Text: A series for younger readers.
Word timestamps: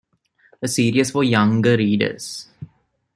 A 0.63 0.67
series 0.67 1.11
for 1.11 1.23
younger 1.23 1.77
readers. 1.77 2.47